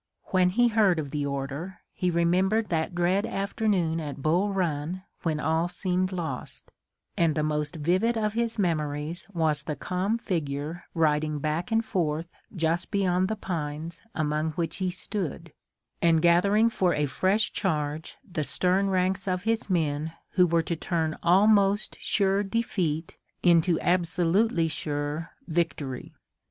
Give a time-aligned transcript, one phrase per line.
[0.31, 5.39] When he heard of the order he remembered that dread afternoon at Bull Run, when
[5.39, 6.71] all seemed lost,
[7.15, 12.27] and the most vivid of his memories was the calm figure riding back and forth
[12.55, 15.53] just beyond the pines among which he stood,
[16.01, 20.75] and gathering for a fresh charge the stern ranks of his men who were to
[20.75, 26.11] turn almost sure defeat into absolutely sure victory.